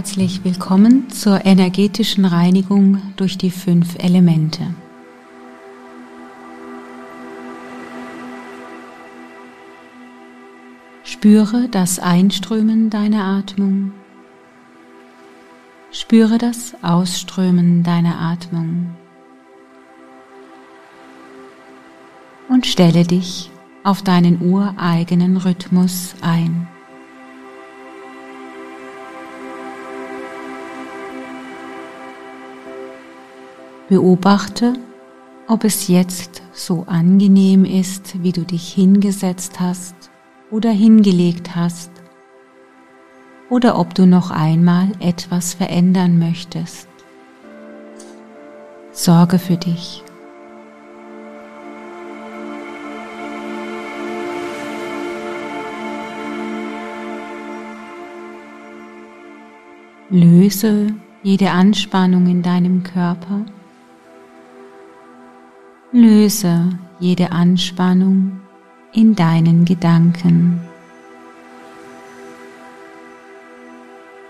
[0.00, 4.74] Herzlich willkommen zur energetischen Reinigung durch die fünf Elemente.
[11.04, 13.92] Spüre das Einströmen deiner Atmung.
[15.92, 18.96] Spüre das Ausströmen deiner Atmung.
[22.48, 23.50] Und stelle dich
[23.84, 26.69] auf deinen ureigenen Rhythmus ein.
[33.90, 34.74] Beobachte,
[35.48, 39.96] ob es jetzt so angenehm ist, wie du dich hingesetzt hast
[40.48, 41.90] oder hingelegt hast,
[43.48, 46.86] oder ob du noch einmal etwas verändern möchtest.
[48.92, 50.04] Sorge für dich.
[60.10, 63.46] Löse jede Anspannung in deinem Körper
[65.92, 66.68] Löse
[67.00, 68.38] jede Anspannung
[68.92, 70.60] in deinen Gedanken.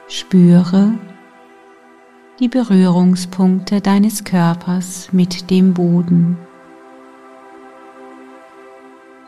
[0.09, 0.94] Spüre
[2.38, 6.38] die Berührungspunkte deines Körpers mit dem Boden.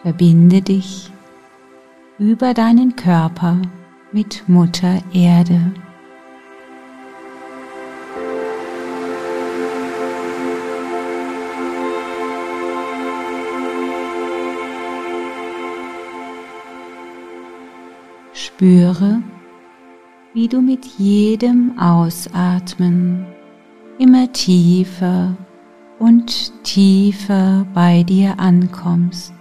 [0.01, 1.13] Verbinde dich
[2.19, 3.61] über deinen Körper
[4.11, 5.61] mit Mutter Erde.
[18.63, 19.21] Spüre,
[20.35, 23.27] wie du mit jedem Ausatmen
[23.99, 25.37] immer tiefer
[25.99, 29.35] und tiefer bei dir ankommst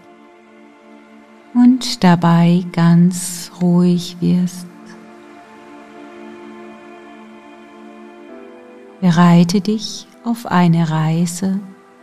[1.53, 4.65] und dabei ganz ruhig wirst.
[9.01, 11.59] Bereite dich auf eine Reise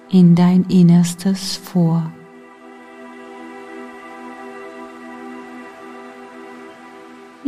[0.08, 2.12] in dein Innerstes vor.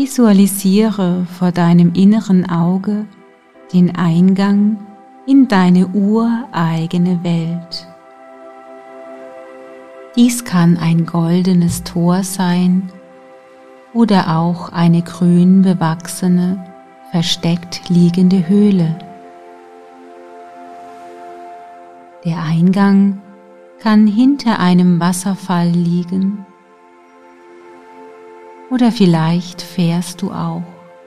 [0.01, 3.05] Visualisiere vor deinem inneren Auge
[3.71, 4.79] den Eingang
[5.27, 7.87] in deine ureigene Welt.
[10.17, 12.91] Dies kann ein goldenes Tor sein
[13.93, 16.65] oder auch eine grün bewachsene,
[17.11, 18.97] versteckt liegende Höhle.
[22.25, 23.21] Der Eingang
[23.79, 26.47] kann hinter einem Wasserfall liegen
[28.71, 30.63] oder vielleicht fährst du auch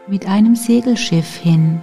[0.08, 1.82] mit einem Segelschiff hin.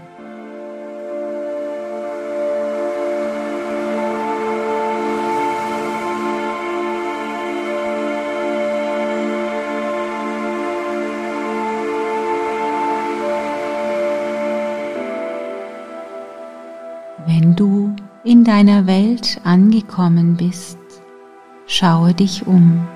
[17.27, 20.79] Wenn du in deiner Welt angekommen bist,
[21.67, 22.87] schaue dich um.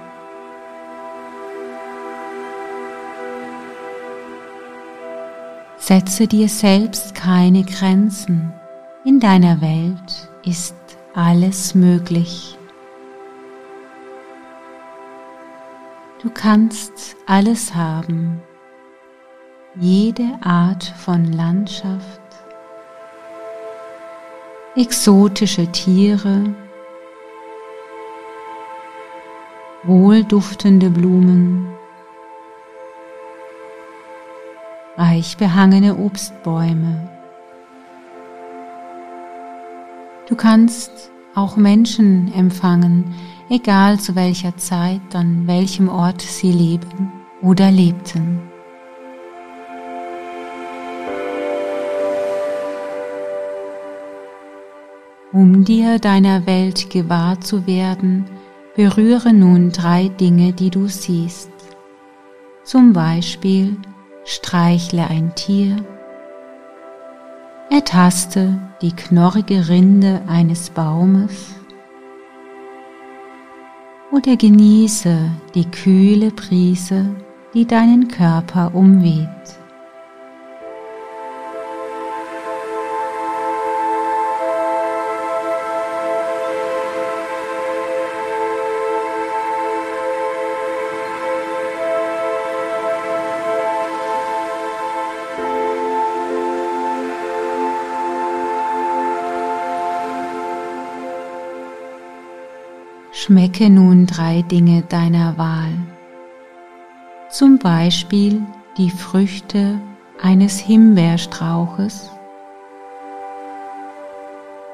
[5.86, 8.54] Setze dir selbst keine Grenzen.
[9.04, 10.75] In deiner Welt ist
[11.12, 12.56] alles möglich.
[16.22, 18.40] Du kannst alles haben,
[19.75, 22.22] jede Art von Landschaft,
[24.76, 26.54] exotische Tiere,
[29.82, 31.74] wohlduftende Blumen,
[35.14, 37.08] reich behangene Obstbäume.
[40.28, 40.90] Du kannst
[41.37, 43.14] auch Menschen empfangen,
[43.49, 47.12] egal zu welcher Zeit, an welchem Ort sie leben
[47.43, 48.40] oder lebten.
[55.32, 58.25] Um dir deiner Welt gewahr zu werden,
[58.75, 61.50] berühre nun drei Dinge, die du siehst.
[62.64, 63.76] Zum Beispiel
[64.25, 65.76] streichle ein Tier,
[67.71, 71.55] ertaste die knorrige Rinde eines Baumes
[74.11, 77.11] oder genieße die kühle Brise,
[77.53, 79.29] die deinen Körper umweht.
[103.25, 105.73] Schmecke nun drei Dinge deiner Wahl.
[107.31, 108.43] Zum Beispiel
[108.76, 109.81] die Früchte
[110.21, 112.11] eines Himbeerstrauches,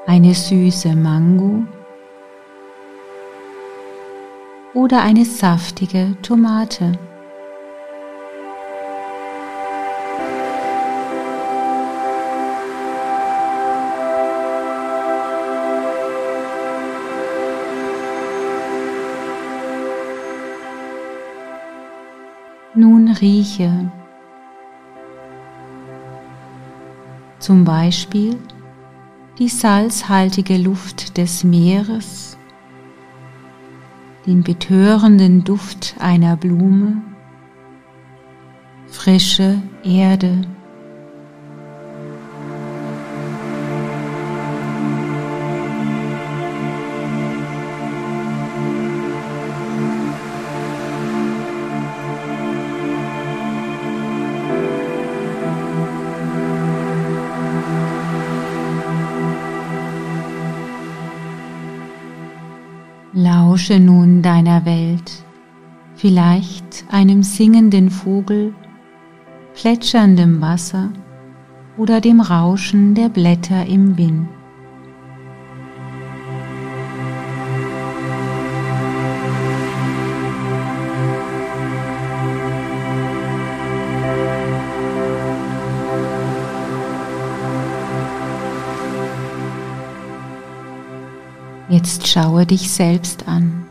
[0.05, 1.63] eine süße Mango
[4.73, 6.99] oder eine saftige Tomate.
[23.11, 23.91] Rieche.
[27.39, 28.37] Zum Beispiel
[29.39, 32.37] die salzhaltige Luft des Meeres,
[34.27, 37.01] den betörenden Duft einer Blume,
[38.87, 40.43] frische Erde.
[63.61, 65.23] Lausche nun deiner Welt,
[65.93, 68.55] vielleicht einem singenden Vogel,
[69.53, 70.89] plätscherndem Wasser
[71.77, 74.29] oder dem Rauschen der Blätter im Wind.
[91.83, 93.65] Jetzt schaue dich selbst an.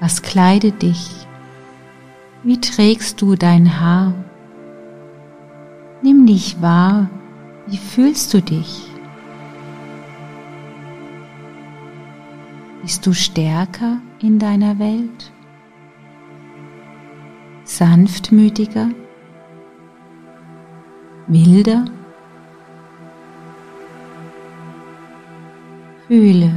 [0.00, 1.28] Was kleidet dich?
[2.42, 4.12] Wie trägst du dein Haar?
[6.02, 7.08] Nimm dich wahr.
[7.68, 8.90] Wie fühlst du dich?
[12.82, 15.30] Bist du stärker in deiner Welt?
[17.62, 18.88] Sanftmütiger?
[21.28, 21.84] Wilder?
[26.08, 26.52] Fühle,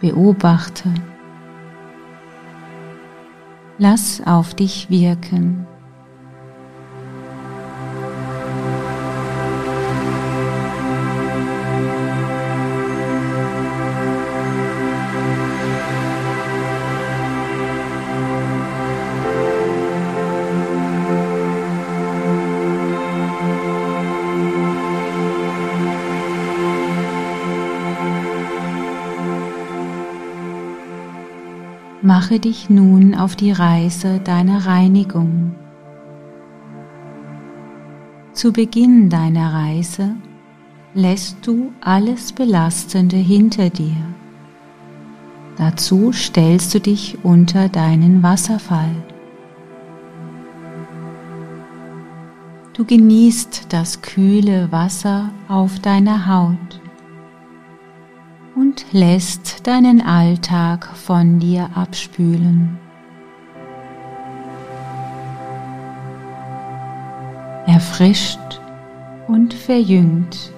[0.00, 0.88] beobachte,
[3.76, 5.66] lass auf dich wirken.
[32.04, 35.54] Mache dich nun auf die Reise deiner Reinigung.
[38.34, 40.14] Zu Beginn deiner Reise
[40.92, 43.96] lässt du alles Belastende hinter dir.
[45.56, 48.94] Dazu stellst du dich unter deinen Wasserfall.
[52.74, 56.83] Du genießt das kühle Wasser auf deiner Haut
[58.56, 62.78] und lässt deinen Alltag von dir abspülen.
[67.66, 68.60] Erfrischt
[69.26, 70.52] und verjüngt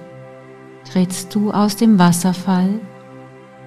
[0.91, 2.79] trittst du aus dem Wasserfall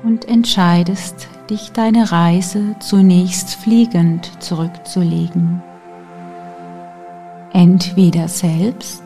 [0.02, 5.62] und entscheidest dich deine Reise zunächst fliegend zurückzulegen.
[7.52, 9.02] Entweder selbst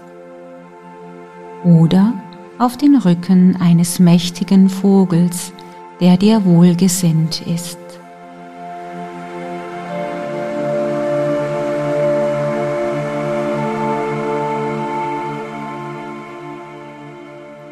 [1.64, 2.12] oder
[2.58, 5.52] auf den Rücken eines mächtigen Vogels,
[6.00, 7.78] der dir wohlgesinnt ist.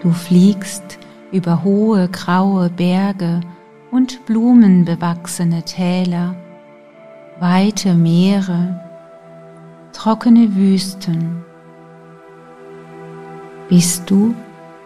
[0.03, 0.99] Du fliegst
[1.31, 3.41] über hohe graue Berge
[3.93, 6.35] und blumenbewachsene Täler,
[7.39, 8.81] weite Meere,
[9.93, 11.45] trockene Wüsten,
[13.69, 14.35] bis du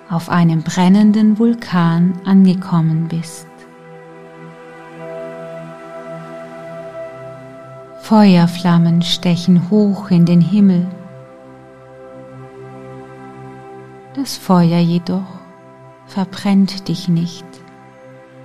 [0.08, 3.46] auf einem brennenden Vulkan angekommen bist.
[8.00, 10.86] Feuerflammen stechen hoch in den Himmel.
[14.14, 15.40] Das Feuer jedoch
[16.06, 17.44] verbrennt dich nicht,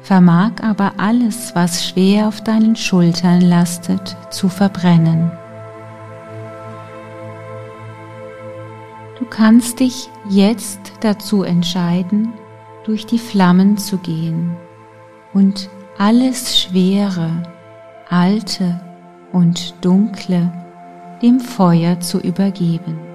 [0.02, 5.32] vermag aber alles, was schwer auf deinen Schultern lastet, zu verbrennen.
[9.32, 12.34] Kannst dich jetzt dazu entscheiden,
[12.84, 14.56] durch die Flammen zu gehen
[15.34, 17.32] und alles Schwere,
[18.10, 18.80] Alte
[19.32, 20.52] und Dunkle
[21.22, 23.11] dem Feuer zu übergeben.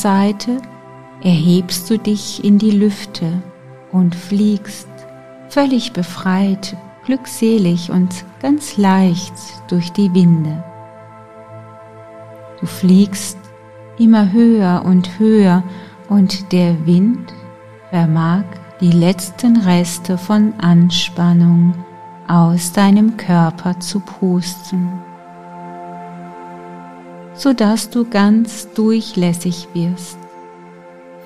[0.00, 0.62] Seite
[1.22, 3.42] erhebst du dich in die Lüfte
[3.92, 4.88] und fliegst
[5.50, 9.34] völlig befreit, glückselig und ganz leicht
[9.68, 10.64] durch die Winde.
[12.60, 13.38] Du fliegst
[13.98, 15.62] immer höher und höher
[16.08, 17.34] und der Wind
[17.90, 18.44] vermag
[18.80, 21.74] die letzten Reste von Anspannung
[22.26, 25.09] aus deinem Körper zu pusten
[27.40, 30.18] sodass du ganz durchlässig wirst,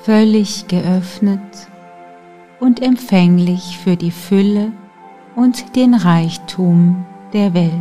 [0.04, 1.40] völlig geöffnet
[2.61, 4.71] und empfänglich für die Fülle
[5.35, 7.73] und den Reichtum der Welt.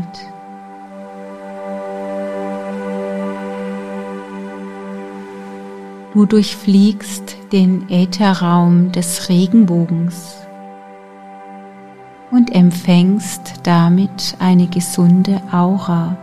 [6.15, 10.37] Du durchfliegst den Ätherraum des Regenbogens
[12.31, 16.17] und empfängst damit eine gesunde Aura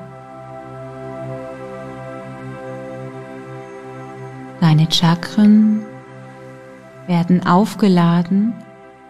[4.61, 5.83] Deine Chakren
[7.07, 8.53] werden aufgeladen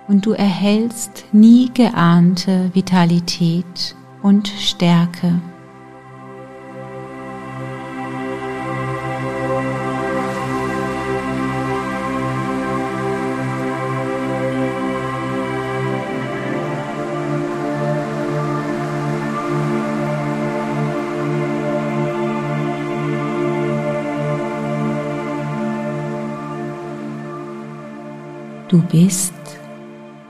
[0.07, 5.41] und du erhältst nie geahnte Vitalität und Stärke.
[28.71, 29.35] Du bist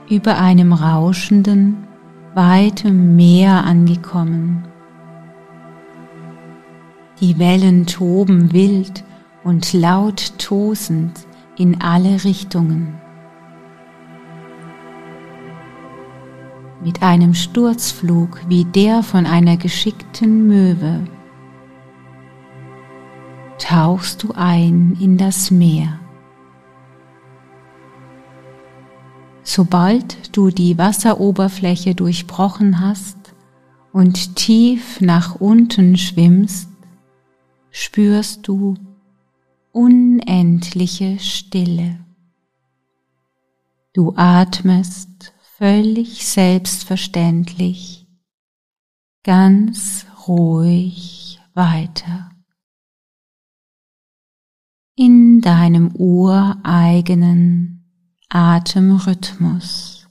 [0.09, 1.87] über einem rauschenden,
[2.33, 4.63] weitem Meer angekommen.
[7.19, 9.03] Die Wellen toben wild
[9.43, 12.99] und laut tosend in alle Richtungen.
[16.83, 21.01] Mit einem Sturzflug wie der von einer geschickten Möwe
[23.59, 26.00] tauchst du ein in das Meer.
[29.53, 33.17] Sobald du die Wasseroberfläche durchbrochen hast
[33.91, 36.69] und tief nach unten schwimmst,
[37.69, 38.75] spürst du
[39.73, 41.99] unendliche Stille.
[43.91, 48.07] Du atmest völlig selbstverständlich,
[49.23, 52.31] ganz ruhig weiter.
[54.95, 57.80] In deinem ureigenen
[58.33, 60.07] Atemrhythmus.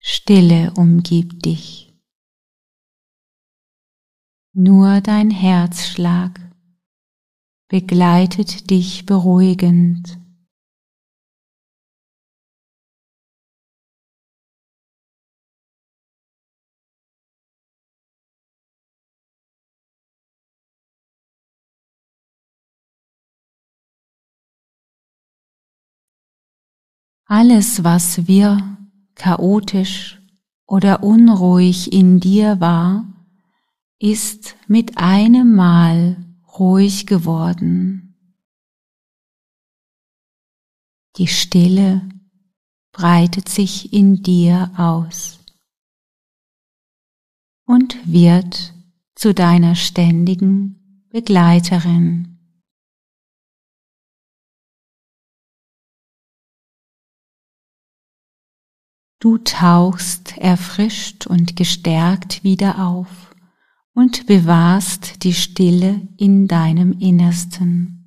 [0.00, 1.92] Stille umgibt dich.
[4.52, 6.38] Nur dein Herzschlag
[7.66, 10.20] begleitet dich beruhigend.
[27.30, 28.78] Alles, was wir
[29.14, 30.18] chaotisch
[30.66, 33.04] oder unruhig in dir war,
[33.98, 36.24] ist mit einem Mal
[36.58, 38.14] ruhig geworden.
[41.18, 42.08] Die Stille
[42.92, 45.38] breitet sich in dir aus
[47.66, 48.72] und wird
[49.14, 52.37] zu deiner ständigen Begleiterin.
[59.20, 63.34] Du tauchst erfrischt und gestärkt wieder auf
[63.92, 67.97] und bewahrst die Stille in deinem Innersten.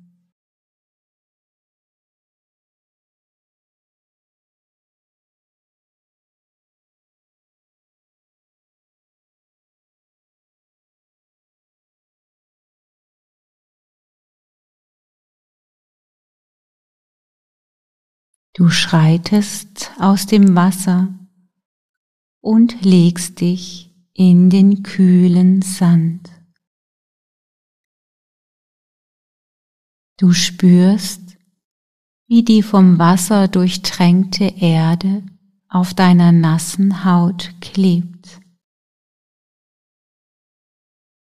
[18.54, 21.08] Du schreitest aus dem Wasser
[22.42, 26.30] und legst dich in den kühlen Sand.
[30.18, 31.38] Du spürst,
[32.26, 35.24] wie die vom Wasser durchtränkte Erde
[35.68, 38.40] auf deiner nassen Haut klebt.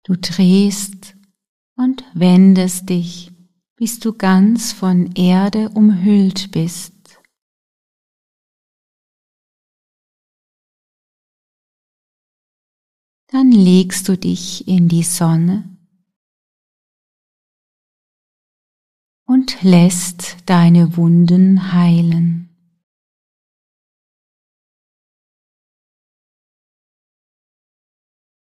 [0.04, 1.16] Du drehst
[1.76, 3.32] und wendest dich,
[3.78, 6.93] bis du ganz von Erde umhüllt bist.
[13.34, 15.76] Dann legst du dich in die Sonne
[19.26, 22.50] und lässt deine Wunden heilen.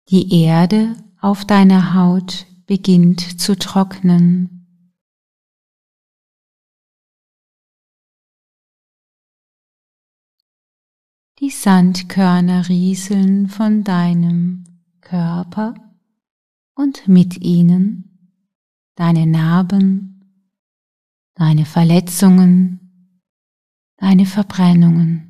[0.10, 4.55] Die Erde auf deiner Haut beginnt zu trocknen.
[11.40, 14.64] Die Sandkörner rieseln von deinem
[15.02, 15.76] Körper
[16.76, 18.40] und mit ihnen
[18.96, 20.50] deine Narben,
[21.34, 23.22] deine Verletzungen,
[23.98, 25.26] deine Verbrennungen.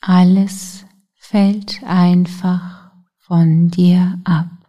[0.00, 0.84] Alles
[1.14, 4.65] fällt einfach von dir ab.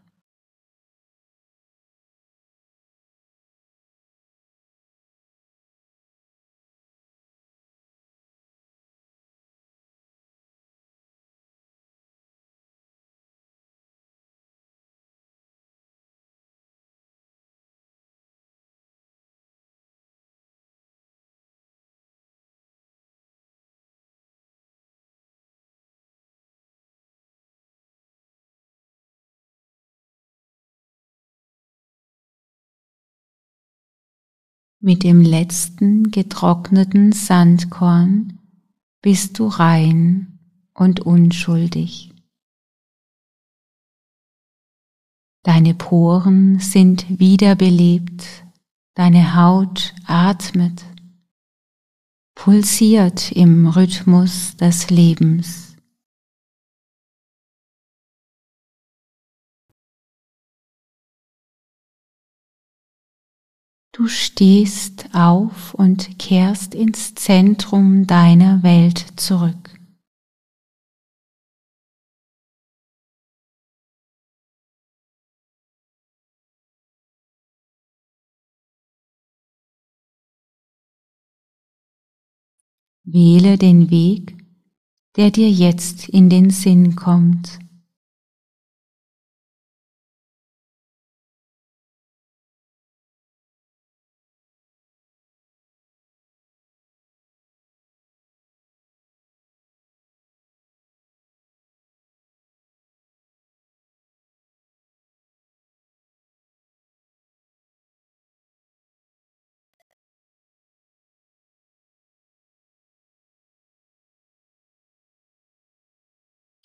[34.88, 38.40] Mit dem letzten getrockneten Sandkorn
[39.02, 40.40] bist du rein
[40.74, 42.14] und unschuldig.
[45.44, 48.46] Deine Poren sind wiederbelebt,
[48.94, 50.86] deine Haut atmet,
[52.34, 55.67] pulsiert im Rhythmus des Lebens.
[63.98, 69.76] Du stehst auf und kehrst ins Zentrum deiner Welt zurück.
[83.04, 84.38] Wähle den Weg,
[85.16, 87.58] der dir jetzt in den Sinn kommt.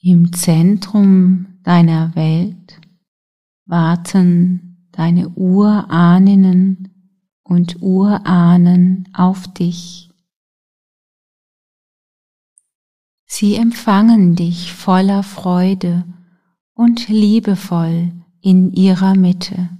[0.04, 2.80] Im Zentrum deiner Welt
[3.66, 6.88] warten deine Urahninnen
[7.44, 10.10] und Urahnen auf dich.
[13.26, 16.04] Sie empfangen dich voller Freude
[16.74, 18.10] und liebevoll
[18.40, 19.70] in ihrer Mitte.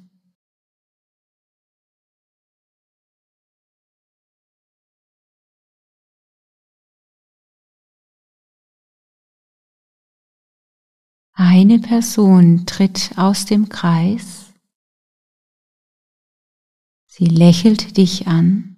[11.44, 14.54] Eine Person tritt aus dem Kreis.
[17.06, 18.76] Sie lächelt dich an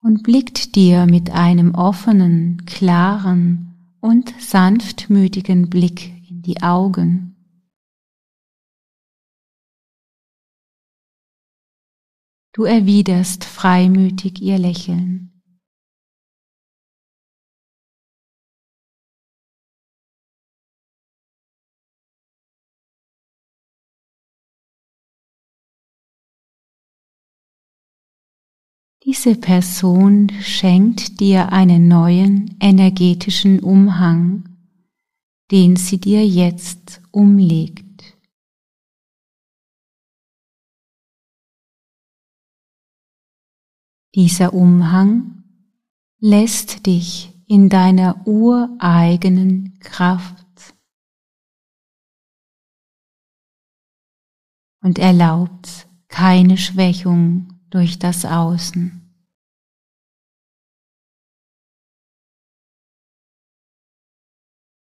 [0.00, 7.34] und blickt dir mit einem offenen, klaren und sanftmütigen Blick in die Augen.
[12.52, 15.29] Du erwiderst freimütig ihr Lächeln.
[29.12, 34.48] Diese Person schenkt dir einen neuen energetischen Umhang,
[35.50, 38.04] den sie dir jetzt umlegt.
[44.14, 45.42] Dieser Umhang
[46.20, 50.76] lässt dich in deiner ureigenen Kraft
[54.84, 58.99] und erlaubt keine Schwächung durch das Außen.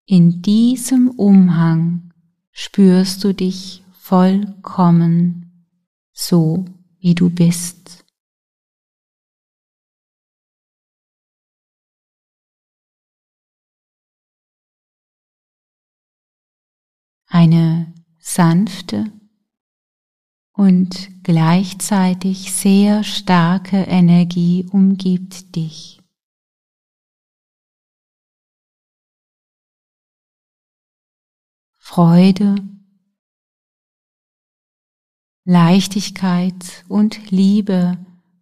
[0.09, 2.13] In diesem Umhang
[2.53, 5.67] spürst du dich vollkommen
[6.13, 6.65] so,
[7.01, 8.05] wie du bist.
[17.27, 19.11] Eine sanfte
[20.53, 26.01] und gleichzeitig sehr starke Energie umgibt dich.
[31.89, 32.57] Freude,
[35.45, 37.97] Leichtigkeit und Liebe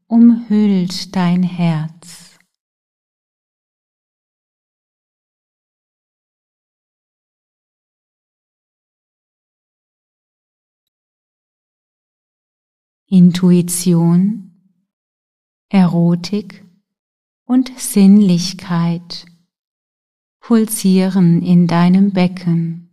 [0.06, 2.38] umhüllt dein Herz.
[13.06, 14.52] Intuition,
[15.68, 16.64] Erotik
[17.44, 19.26] und Sinnlichkeit
[20.40, 22.83] pulsieren in deinem Becken.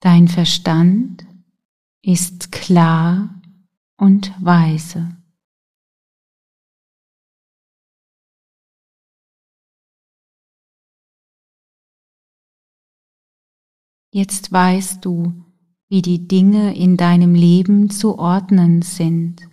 [0.00, 1.26] Dein Verstand
[2.02, 3.42] ist klar
[3.96, 5.16] und weise.
[14.10, 15.44] Jetzt weißt du,
[15.88, 19.48] wie die Dinge in deinem Leben zu ordnen sind.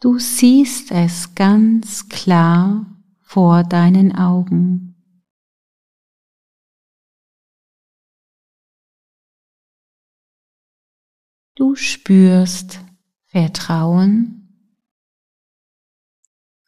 [0.00, 2.86] Du siehst es ganz klar
[3.20, 4.95] vor deinen Augen.
[11.56, 12.80] Du spürst
[13.24, 14.46] Vertrauen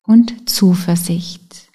[0.05, 1.68] und Zuversicht.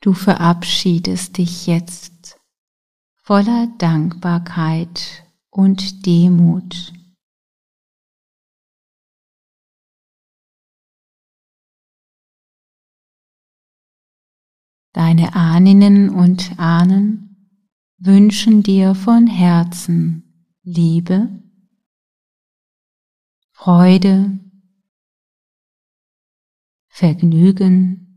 [0.00, 2.40] Du verabschiedest dich jetzt
[3.16, 6.92] voller Dankbarkeit und Demut.
[14.92, 17.64] Deine Ahninnen und Ahnen
[17.98, 21.42] wünschen dir von Herzen Liebe,
[23.50, 24.38] Freude,
[26.88, 28.07] Vergnügen,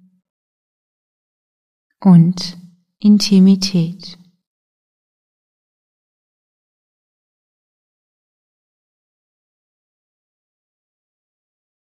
[2.03, 2.57] und
[2.99, 4.17] Intimität.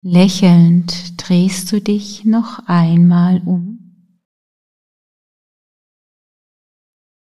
[0.03, 3.85] Lächelnd drehst du dich noch einmal um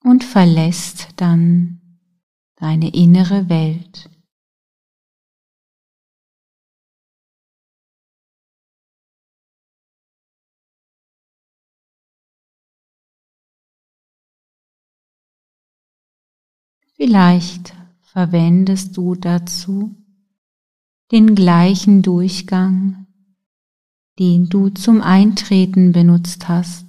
[0.03, 1.99] und verlässt dann
[2.55, 4.09] deine innere Welt.
[17.03, 19.95] Vielleicht verwendest du dazu
[21.11, 23.07] den gleichen Durchgang,
[24.19, 26.85] den du zum Eintreten benutzt hast.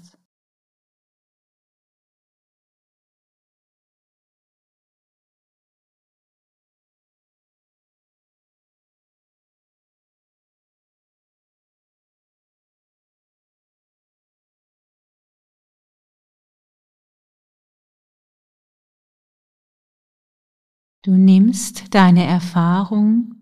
[21.05, 23.35] Du nimmst deine Erfahrung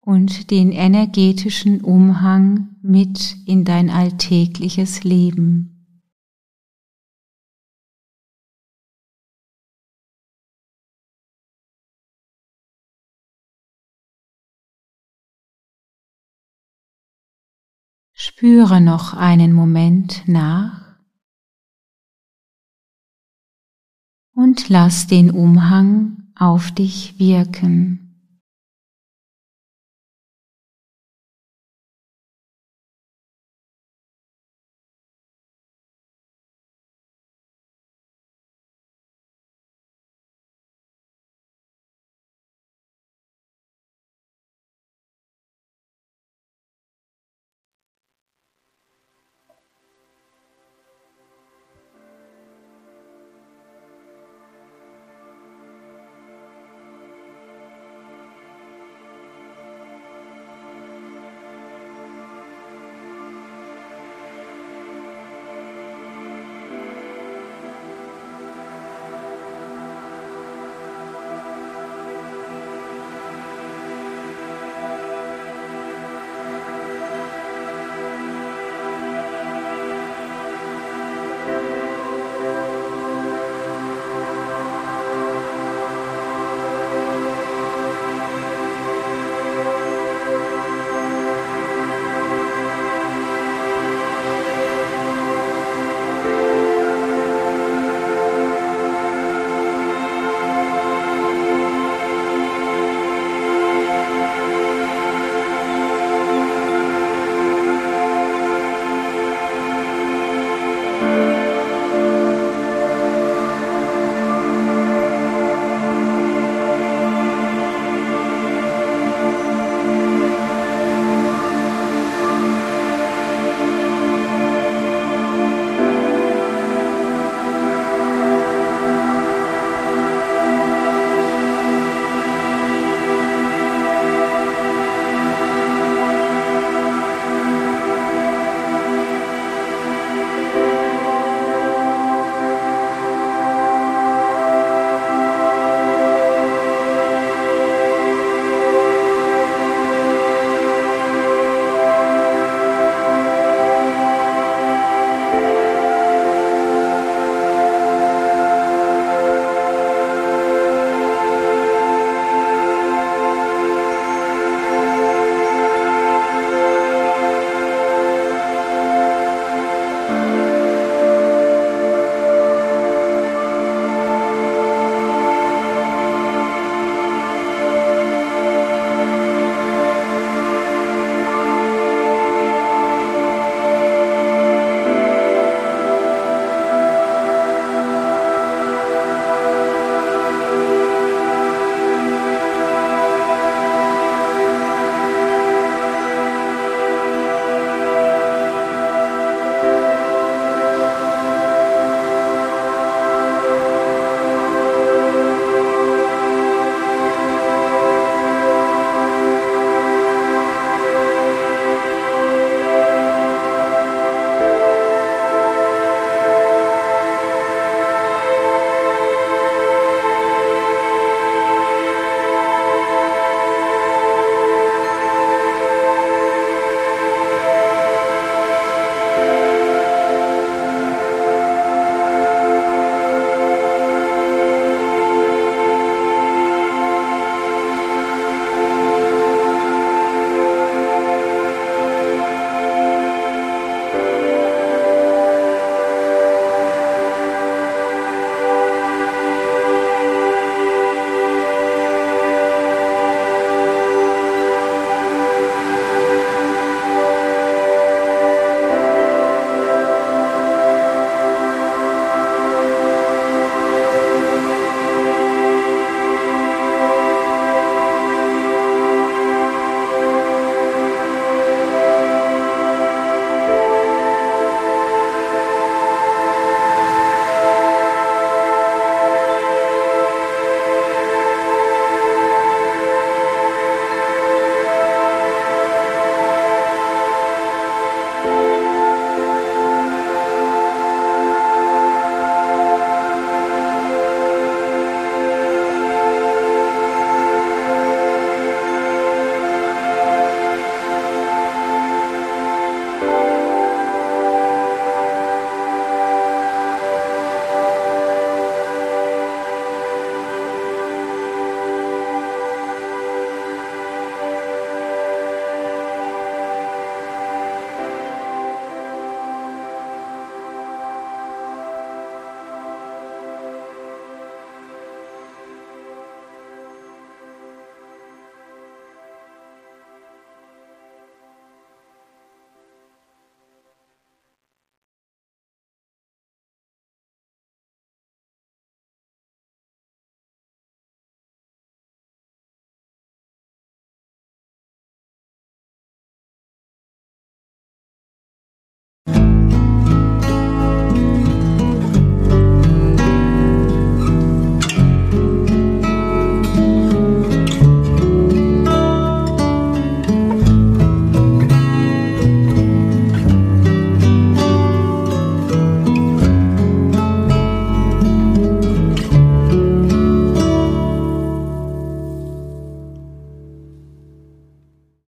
[0.00, 5.72] und den energetischen Umhang mit in dein alltägliches Leben.
[18.14, 20.98] Spüre noch einen Moment nach
[24.32, 28.05] und lass den Umhang auf dich wirken.